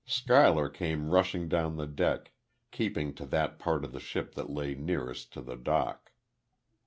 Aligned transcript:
Schuyler 0.03 0.67
came 0.67 1.11
rushing 1.11 1.47
down 1.47 1.75
the 1.77 1.85
deck, 1.85 2.31
keeping 2.71 3.13
to 3.13 3.25
that 3.27 3.59
part 3.59 3.85
of 3.85 3.91
the 3.91 3.99
ship 3.99 4.33
that 4.33 4.49
lay 4.49 4.73
nearest 4.73 5.31
to 5.33 5.41
the 5.43 5.55
dock. 5.55 6.11